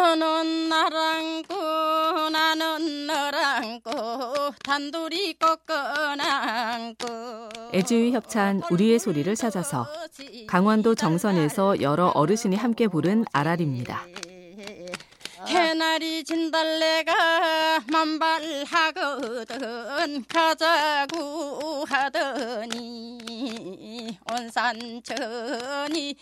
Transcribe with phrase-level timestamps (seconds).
[0.00, 9.86] 너는 나랑 고 나는 너랑 고 단둘이 꺾어난 고 애지유 협찬 우리의 소리를 찾아서
[10.46, 14.06] 강원도 정선에서 여러 어르신이 함께 부른 아랄입니다.
[15.46, 19.54] 개나리 진달래가 만발하거든
[20.28, 23.18] 가자고 하더니
[24.32, 26.16] 온산천이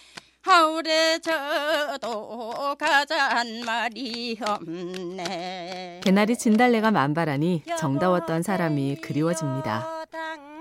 [0.49, 10.07] 하울에 저도 가잔 말이 없네 개나리 진달래가 만발하니 정다웠던 사람이 그리워집니다.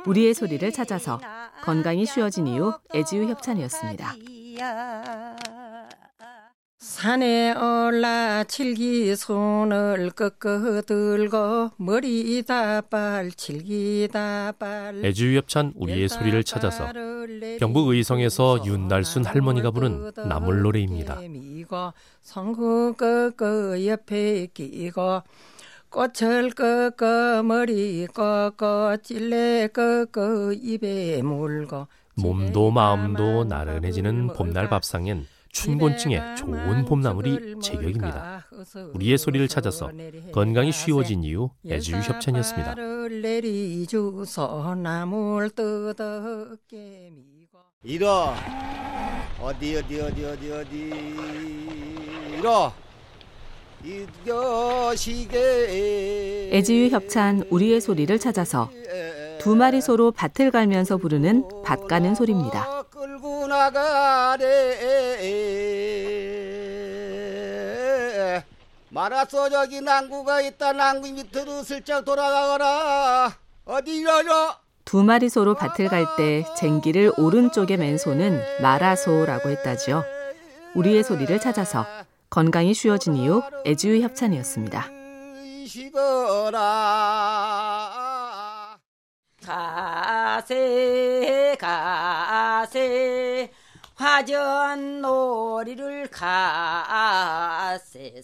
[0.06, 1.22] 우리의 소리를 찾아서
[1.64, 4.14] 건강이 쉬워진 이후 애지유 협찬이었습니다.
[6.80, 16.88] 산에 올라 칠기 손을 꺾어 들고 머리 다발 칠기 다발 애주협찬 우리의 소리를 찾아서
[17.60, 21.18] 경북 의성에서 윤날순 할머니가 부른 나물 노래입니다.
[22.22, 25.24] 성구 꺾어 옆에 끼고
[25.90, 35.26] 꽃을 꺾어 머리 꺾어 찔레 꺾어 입에 물고 몸도 마음도 나른해지는 봄날 밥상엔
[35.58, 38.46] 춘곤증에 좋은 봄나물이 제격입니다.
[38.94, 39.90] 우리의 소리를 찾아서
[40.32, 42.76] 건강이 쉬워진 이유 애주유 협찬이었습니다.
[47.84, 48.34] 이러
[49.42, 50.94] 어디 어디 어디 어디 어디
[52.38, 52.72] 이러
[53.84, 55.40] 이겨시게
[56.54, 58.70] 애지유 협찬 우리의 소리를 찾아서
[59.40, 62.77] 두 마리 소로 밭을 갈면서 부르는 밭 가는 소리입니다.
[63.48, 65.08] 나가래
[68.90, 70.74] 말았어 저기 난구가 있다.
[70.74, 73.32] 난구 밑으로 슬쩍 돌아가거라.
[73.66, 80.04] 어디 이러려 두 마리 소로 밭을 갈 때 쟁기를 오른쪽에 맨 소는 마라소라고 했다지요.
[80.76, 81.86] 우리의 소리를 찾아서
[82.30, 84.88] 건강이 쉬워진 이후 애주의 협찬이었습니다.
[90.38, 93.07] 가세 가세
[94.18, 96.24] 화전 놀이를 가세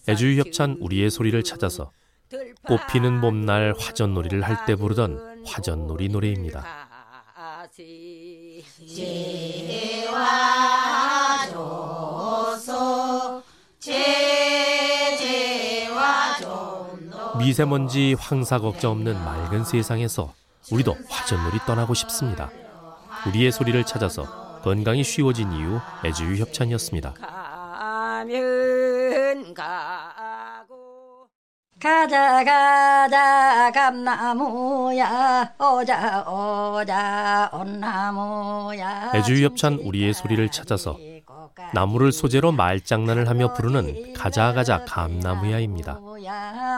[0.09, 1.91] 애주의 협찬 우리의 소리를 찾아서
[2.65, 6.65] 꽃피는 봄날 화전놀이를 할 때 부르던 화전놀이 노래입니다.
[17.37, 20.33] 미세먼지 황사 걱정 없는 맑은 세상에서
[20.71, 22.49] 우리도 화전놀이 떠나고 싶습니다.
[23.27, 27.13] 우리의 소리를 찾아서 건강이 쉬워진 이유 애주유 협찬이었습니다.
[28.23, 31.27] 가면 가고
[31.81, 40.97] 가자 가자 감나무야 오자 오자 온나무야 애주유 협찬 우리의 소리를 찾아서
[41.73, 45.99] 나무를 소재로 말장난을 하며 부르는 가자가자 감나무야입니다.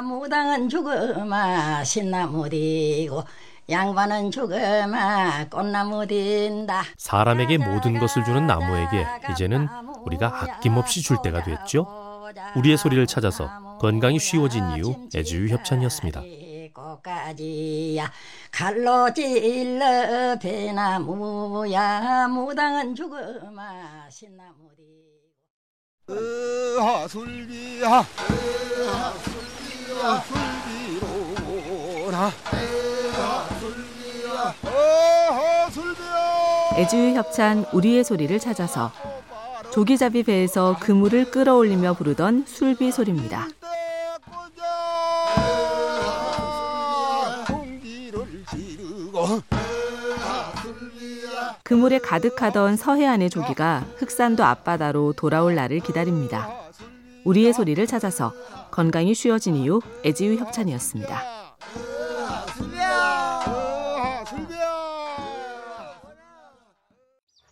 [0.03, 3.24] 무당은 죽으마 신나무디고
[3.69, 6.83] 양반은 죽으마 꽃나무 딘다.
[6.97, 9.67] 사람에게 모든 것을 주는 나무에게 이제는
[10.05, 11.87] 우리가 아낌없이 줄 때가 됐죠.
[12.55, 16.21] 우리의 소리를 찾아서 건강이 쉬워진 이유 애주유 협찬이었습니다.
[16.73, 18.11] 꽃가지야
[18.51, 24.83] 칼로 찔러 배나무야 무당은 죽으마 신나무디
[26.09, 30.23] 으하 술비야 으하 술비야
[30.99, 32.31] 술비로라
[36.77, 38.91] 애주유 협찬 우리의 소리를 찾아서
[39.71, 43.47] 조기잡이 배에서 그물을 끌어올리며 부르던 술비 소리입니다.
[51.63, 56.49] 그물에 가득하던 서해안의 조기가 흑산도 앞바다로 돌아올 날을 기다립니다.
[57.23, 58.33] 우리의 소리를 찾아서
[58.71, 61.34] 건강이 쉬워진 이유 애지유 협찬이었습니다.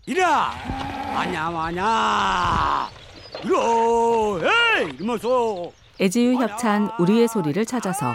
[0.06, 0.52] 이라!
[1.16, 2.90] 아냐 마냐!
[3.44, 8.14] 이러 에이 이모소 애지유 협찬 우리의 소리를 찾아서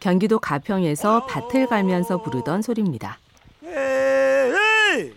[0.00, 3.18] 경기도 가평에서 밭을 갈면서 부르던 소리입니다.
[3.64, 5.14] 에이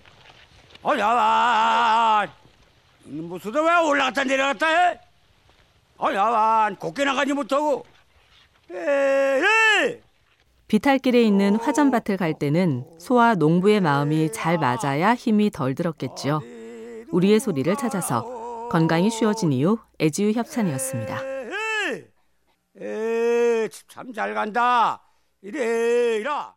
[0.83, 2.29] 어야완
[3.05, 4.99] 무슨 왜 올라갔다 내려갔다 해?
[5.97, 7.83] 어야완 곱게 나가지 못하고.
[8.71, 9.14] 에이
[10.67, 16.41] 비탈길에 있는 화전밭을 갈 때는 소와 농부의 마음이 잘 맞아야 힘이 덜 들었겠지요.
[17.11, 21.19] 우리의 소리를 찾아서 건강이 쉬워진 이유 애지유 협찬이었습니다.
[23.87, 25.01] 참잘 간다.
[25.41, 26.55] 이래 이라.